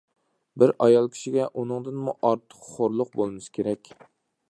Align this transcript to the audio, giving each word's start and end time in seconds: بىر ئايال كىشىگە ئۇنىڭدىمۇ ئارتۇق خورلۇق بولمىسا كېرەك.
بىر 0.63 0.73
ئايال 0.85 1.09
كىشىگە 1.17 1.45
ئۇنىڭدىمۇ 1.63 2.17
ئارتۇق 2.31 2.67
خورلۇق 2.73 3.17
بولمىسا 3.21 3.59
كېرەك. 3.61 3.97